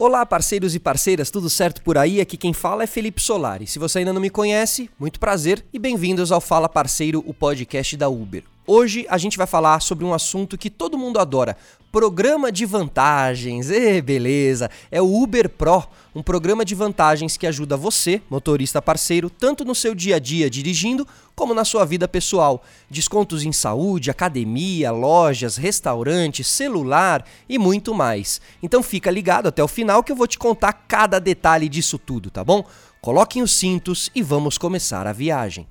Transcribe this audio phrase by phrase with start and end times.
[0.00, 2.20] Olá, parceiros e parceiras, tudo certo por aí?
[2.20, 3.66] Aqui quem fala é Felipe Solari.
[3.66, 7.96] Se você ainda não me conhece, muito prazer e bem-vindos ao Fala Parceiro, o podcast
[7.96, 8.44] da Uber.
[8.70, 11.56] Hoje a gente vai falar sobre um assunto que todo mundo adora:
[11.90, 13.70] programa de vantagens.
[13.70, 14.70] E beleza!
[14.90, 15.84] É o Uber Pro,
[16.14, 20.50] um programa de vantagens que ajuda você, motorista parceiro, tanto no seu dia a dia
[20.50, 22.62] dirigindo, como na sua vida pessoal.
[22.90, 28.38] Descontos em saúde, academia, lojas, restaurantes, celular e muito mais.
[28.62, 32.30] Então fica ligado até o final que eu vou te contar cada detalhe disso tudo,
[32.30, 32.62] tá bom?
[33.00, 35.66] Coloquem os cintos e vamos começar a viagem.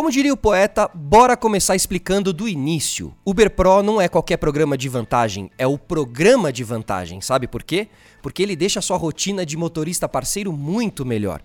[0.00, 3.14] Como diria o poeta, bora começar explicando do início.
[3.22, 7.20] Uber Pro não é qualquer programa de vantagem, é o programa de vantagem.
[7.20, 7.86] Sabe por quê?
[8.22, 11.42] Porque ele deixa a sua rotina de motorista parceiro muito melhor.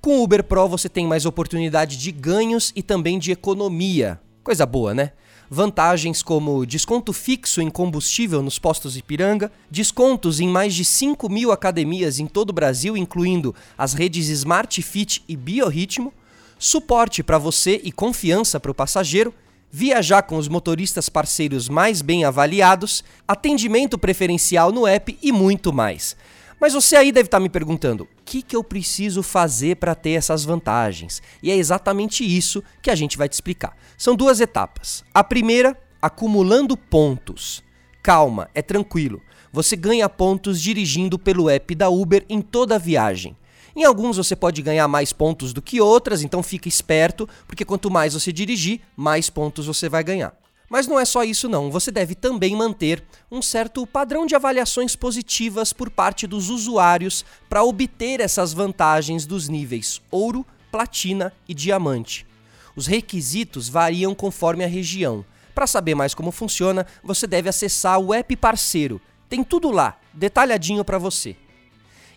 [0.00, 4.20] Com o Uber Pro você tem mais oportunidade de ganhos e também de economia.
[4.44, 5.10] Coisa boa, né?
[5.50, 11.50] Vantagens como desconto fixo em combustível nos postos Ipiranga, descontos em mais de 5 mil
[11.50, 16.14] academias em todo o Brasil, incluindo as redes Smart Fit e Biorritmo,
[16.58, 19.34] suporte para você e confiança para o passageiro,
[19.70, 26.16] viajar com os motoristas parceiros mais bem avaliados, atendimento preferencial no app e muito mais.
[26.58, 29.94] Mas você aí deve estar tá me perguntando: o que, que eu preciso fazer para
[29.94, 31.22] ter essas vantagens?
[31.42, 33.76] E é exatamente isso que a gente vai te explicar.
[33.98, 35.04] São duas etapas.
[35.12, 37.62] A primeira, acumulando pontos.
[38.02, 39.20] Calma, é tranquilo.
[39.52, 43.36] Você ganha pontos dirigindo pelo app da Uber em toda a viagem.
[43.76, 47.90] Em alguns você pode ganhar mais pontos do que outras, então fica esperto, porque quanto
[47.90, 50.34] mais você dirigir, mais pontos você vai ganhar.
[50.66, 54.96] Mas não é só isso não, você deve também manter um certo padrão de avaliações
[54.96, 62.26] positivas por parte dos usuários para obter essas vantagens dos níveis ouro, platina e diamante.
[62.74, 65.22] Os requisitos variam conforme a região.
[65.54, 69.02] Para saber mais como funciona, você deve acessar o app parceiro.
[69.28, 71.36] Tem tudo lá, detalhadinho para você.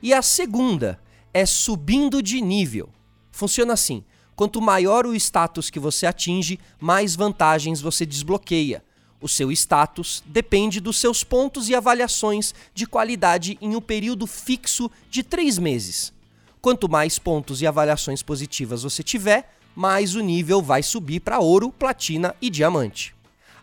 [0.02, 0.98] E a segunda
[1.34, 2.90] é subindo de nível.
[3.32, 4.04] Funciona assim:
[4.36, 8.84] quanto maior o status que você atinge, mais vantagens você desbloqueia.
[9.22, 14.90] O seu status depende dos seus pontos e avaliações de qualidade em um período fixo
[15.10, 16.14] de três meses.
[16.62, 21.70] Quanto mais pontos e avaliações positivas você tiver, mais o nível vai subir para ouro,
[21.70, 23.16] platina e diamante.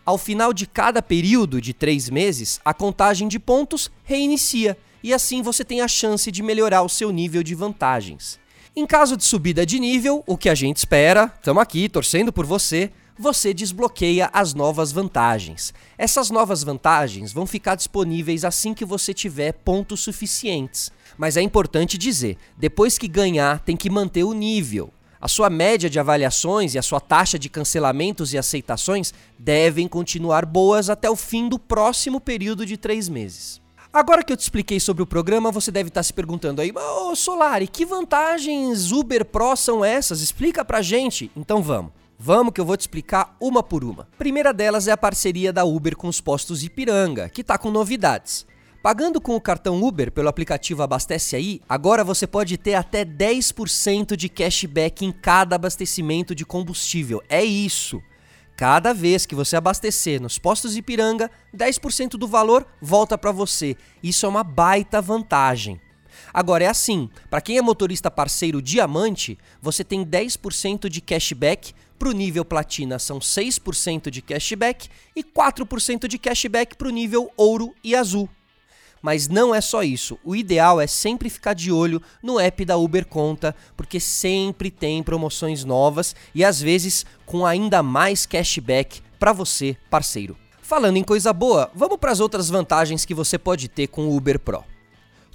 [0.04, 5.40] Ao final de cada período de três meses, a contagem de pontos reinicia e assim
[5.40, 8.40] você tem a chance de melhorar o seu nível de vantagens.
[8.74, 12.44] Em caso de subida de nível, o que a gente espera, estamos aqui torcendo por
[12.44, 15.72] você, você desbloqueia as novas vantagens.
[15.96, 20.90] Essas novas vantagens vão ficar disponíveis assim que você tiver pontos suficientes.
[21.16, 24.92] Mas é importante dizer, depois que ganhar, tem que manter o nível.
[25.20, 30.44] A sua média de avaliações e a sua taxa de cancelamentos e aceitações devem continuar
[30.44, 33.64] boas até o fim do próximo período de três meses.
[33.96, 37.12] Agora que eu te expliquei sobre o programa, você deve estar se perguntando aí, ô
[37.12, 40.20] oh, Solari, que vantagens Uber Pro são essas?
[40.20, 41.30] Explica pra gente.
[41.34, 41.92] Então vamos.
[42.18, 44.06] Vamos que eu vou te explicar uma por uma.
[44.18, 48.44] Primeira delas é a parceria da Uber com os postos Ipiranga, que tá com novidades.
[48.82, 54.14] Pagando com o cartão Uber pelo aplicativo Abastece Aí, agora você pode ter até 10%
[54.14, 57.22] de cashback em cada abastecimento de combustível.
[57.30, 58.02] É isso!
[58.56, 63.76] Cada vez que você abastecer nos postos Ipiranga, 10% do valor volta para você.
[64.02, 65.78] Isso é uma baita vantagem.
[66.32, 72.08] Agora é assim, para quem é motorista parceiro diamante, você tem 10% de cashback, para
[72.08, 77.74] o nível platina são 6% de cashback e 4% de cashback para o nível ouro
[77.82, 78.28] e azul.
[79.02, 80.18] Mas não é só isso.
[80.24, 85.02] O ideal é sempre ficar de olho no app da Uber Conta, porque sempre tem
[85.02, 90.36] promoções novas e às vezes com ainda mais cashback para você, parceiro.
[90.60, 94.16] Falando em coisa boa, vamos para as outras vantagens que você pode ter com o
[94.16, 94.64] Uber Pro.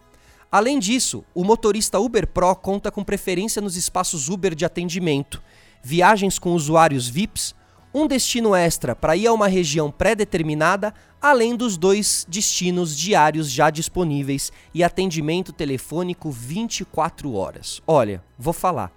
[0.50, 5.42] Além disso, o motorista Uber Pro conta com preferência nos espaços Uber de atendimento
[5.84, 7.54] viagens com usuários VIPs,
[7.92, 13.70] um destino extra para ir a uma região pré-determinada, além dos dois destinos diários já
[13.70, 17.80] disponíveis e atendimento telefônico 24 horas.
[17.86, 18.90] Olha, vou falar.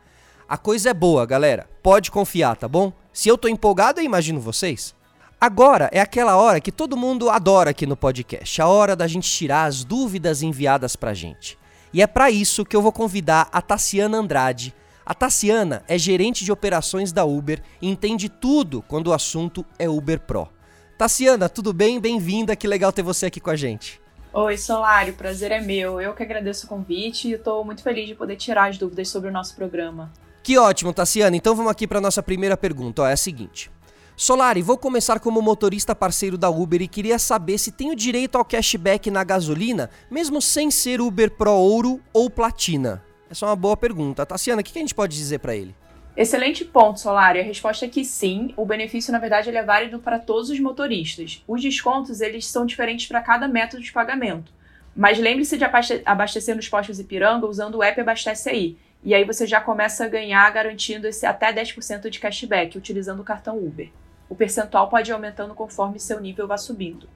[0.49, 1.69] A coisa é boa, galera.
[1.83, 2.91] Pode confiar, tá bom?
[3.11, 4.95] Se eu tô empolgado, eu imagino vocês.
[5.39, 9.29] Agora é aquela hora que todo mundo adora aqui no podcast, a hora da gente
[9.29, 11.59] tirar as dúvidas enviadas pra gente.
[11.93, 14.73] E é para isso que eu vou convidar a Tassiana Andrade,
[15.05, 19.87] a Tassiana é gerente de operações da Uber e entende tudo quando o assunto é
[19.87, 20.49] Uber Pro.
[20.97, 21.97] Tassiana, tudo bem?
[21.97, 24.01] Bem-vinda, que legal ter você aqui com a gente.
[24.33, 26.01] Oi, Solário, prazer é meu.
[26.01, 29.29] Eu que agradeço o convite e estou muito feliz de poder tirar as dúvidas sobre
[29.29, 30.11] o nosso programa.
[30.43, 31.37] Que ótimo, Tassiana.
[31.37, 33.03] Então vamos aqui para nossa primeira pergunta.
[33.03, 33.71] Ó, é a seguinte.
[34.19, 38.43] Solari, vou começar como motorista parceiro da Uber e queria saber se tenho direito ao
[38.43, 43.03] cashback na gasolina, mesmo sem ser Uber Pro Ouro ou Platina.
[43.29, 44.25] Essa é uma boa pergunta.
[44.25, 45.75] Tassiana, o que a gente pode dizer para ele?
[46.15, 47.39] Excelente ponto, Solari.
[47.39, 48.55] A resposta é que sim.
[48.57, 51.43] O benefício, na verdade, é válido para todos os motoristas.
[51.47, 54.51] Os descontos, eles são diferentes para cada método de pagamento.
[54.95, 55.65] Mas lembre-se de
[56.03, 58.77] abastecer nos postos Ipiranga usando o app Abastece Aí.
[59.03, 63.23] E aí você já começa a ganhar garantindo esse até 10% de cashback utilizando o
[63.23, 63.91] cartão Uber.
[64.29, 67.07] O percentual pode ir aumentando conforme seu nível vá subindo.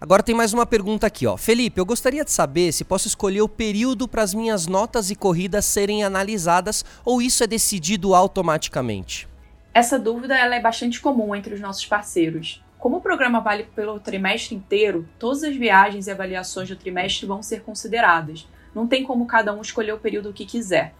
[0.00, 1.36] Agora tem mais uma pergunta aqui, ó.
[1.36, 5.14] Felipe, eu gostaria de saber se posso escolher o período para as minhas notas e
[5.14, 9.28] corridas serem analisadas ou isso é decidido automaticamente?
[9.72, 12.62] Essa dúvida ela é bastante comum entre os nossos parceiros.
[12.80, 17.40] Como o programa vale pelo trimestre inteiro, todas as viagens e avaliações do trimestre vão
[17.40, 18.48] ser consideradas.
[18.74, 20.92] Não tem como cada um escolher o período que quiser.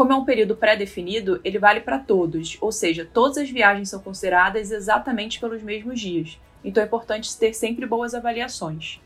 [0.00, 4.00] Como é um período pré-definido, ele vale para todos, ou seja, todas as viagens são
[4.00, 6.38] consideradas exatamente pelos mesmos dias.
[6.64, 8.98] Então é importante ter sempre boas avaliações.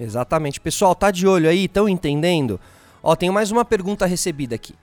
[0.00, 0.58] Exatamente.
[0.58, 1.66] Pessoal, tá de olho aí?
[1.66, 2.58] Estão entendendo?
[3.02, 4.74] Ó, tenho mais uma pergunta recebida aqui.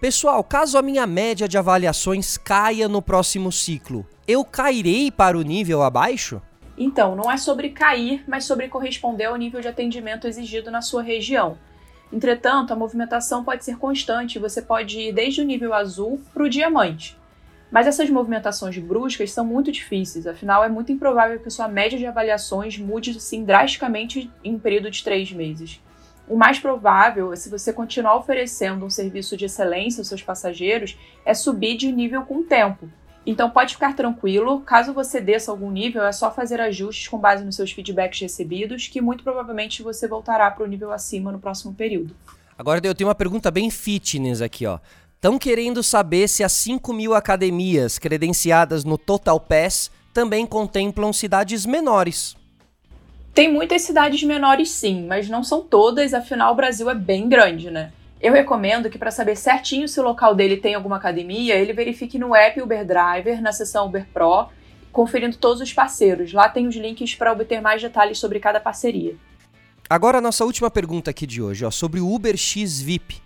[0.00, 5.42] Pessoal, caso a minha média de avaliações caia no próximo ciclo, eu cairei para o
[5.42, 6.40] nível abaixo?
[6.78, 11.02] Então, não é sobre cair, mas sobre corresponder ao nível de atendimento exigido na sua
[11.02, 11.58] região.
[12.12, 16.42] Entretanto, a movimentação pode ser constante e você pode ir desde o nível azul para
[16.42, 17.16] o diamante.
[17.70, 22.04] Mas essas movimentações bruscas são muito difíceis, afinal é muito improvável que sua média de
[22.06, 25.80] avaliações mude assim drasticamente em um período de três meses.
[26.28, 31.34] O mais provável, se você continuar oferecendo um serviço de excelência aos seus passageiros, é
[31.34, 32.88] subir de nível com o tempo.
[33.26, 37.44] Então pode ficar tranquilo, caso você desça algum nível, é só fazer ajustes com base
[37.44, 41.74] nos seus feedbacks recebidos, que muito provavelmente você voltará para o nível acima no próximo
[41.74, 42.14] período.
[42.56, 44.78] Agora eu tenho uma pergunta bem fitness aqui, ó.
[45.14, 51.66] Estão querendo saber se as 5 mil academias credenciadas no Total Pass também contemplam cidades
[51.66, 52.34] menores.
[53.34, 57.70] Tem muitas cidades menores sim, mas não são todas, afinal o Brasil é bem grande,
[57.70, 57.92] né?
[58.20, 62.18] Eu recomendo que para saber certinho se o local dele tem alguma academia, ele verifique
[62.18, 64.48] no app Uber Driver, na seção Uber Pro,
[64.92, 66.30] conferindo todos os parceiros.
[66.34, 69.16] Lá tem os links para obter mais detalhes sobre cada parceria.
[69.88, 73.22] Agora a nossa última pergunta aqui de hoje, ó, sobre o Uber X VIP.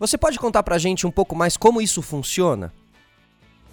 [0.00, 2.72] Você pode contar pra gente um pouco mais como isso funciona?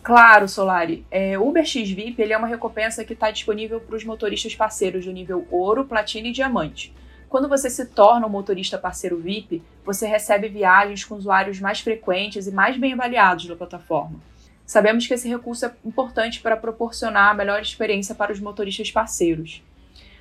[0.03, 1.03] Claro, Solari.
[1.09, 4.53] É, o Uber X VIP ele é uma recompensa que está disponível para os motoristas
[4.53, 6.93] parceiros do nível ouro, platina e diamante.
[7.31, 12.45] Quando você se torna um motorista parceiro VIP, você recebe viagens com usuários mais frequentes
[12.45, 14.19] e mais bem avaliados na plataforma.
[14.65, 19.63] Sabemos que esse recurso é importante para proporcionar a melhor experiência para os motoristas parceiros.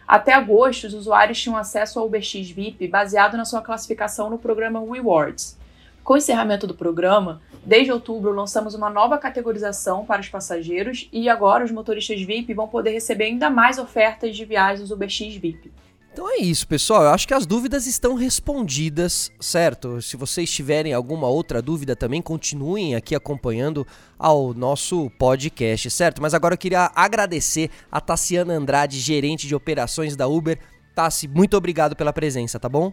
[0.07, 4.79] Até agosto, os usuários tinham acesso ao UberX VIP baseado na sua classificação no programa
[4.79, 5.59] Rewards.
[6.05, 11.29] Com o encerramento do programa, desde outubro lançamos uma nova categorização para os passageiros e
[11.29, 15.73] agora os motoristas VIP vão poder receber ainda mais ofertas de viagens UberX VIP.
[16.13, 17.05] Então é isso, pessoal.
[17.05, 20.03] Eu acho que as dúvidas estão respondidas, certo?
[20.03, 23.87] Se vocês tiverem alguma outra dúvida também, continuem aqui acompanhando
[24.19, 26.21] ao nosso podcast, certo?
[26.21, 30.59] Mas agora eu queria agradecer a Tassiana Andrade, gerente de operações da Uber.
[30.97, 32.93] Tassi, muito obrigado pela presença, tá bom?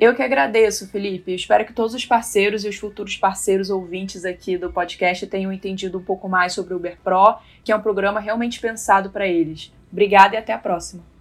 [0.00, 1.34] Eu que agradeço, Felipe.
[1.34, 5.98] Espero que todos os parceiros e os futuros parceiros ouvintes aqui do podcast tenham entendido
[5.98, 9.70] um pouco mais sobre o Uber Pro, que é um programa realmente pensado para eles.
[9.92, 11.13] Obrigada e até a próxima.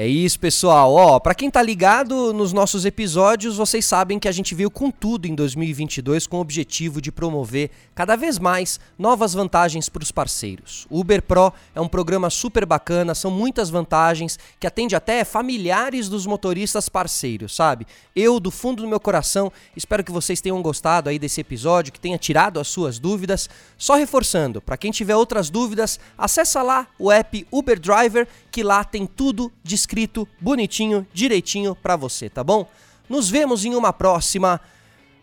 [0.00, 0.92] É isso, pessoal.
[0.92, 4.92] Ó, para quem tá ligado nos nossos episódios, vocês sabem que a gente veio com
[4.92, 10.12] tudo em 2022 com o objetivo de promover cada vez mais novas vantagens para os
[10.12, 10.86] parceiros.
[10.88, 16.08] O Uber Pro é um programa super bacana, são muitas vantagens que atende até familiares
[16.08, 17.84] dos motoristas parceiros, sabe?
[18.14, 21.98] Eu do fundo do meu coração espero que vocês tenham gostado aí desse episódio, que
[21.98, 23.50] tenha tirado as suas dúvidas.
[23.76, 28.84] Só reforçando, para quem tiver outras dúvidas, acessa lá o app Uber Driver, que lá
[28.84, 32.68] tem tudo de escrito bonitinho, direitinho para você, tá bom?
[33.08, 34.60] Nos vemos em uma próxima.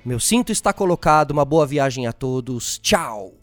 [0.03, 2.79] Meu cinto está colocado, uma boa viagem a todos.
[2.79, 3.34] Tchau!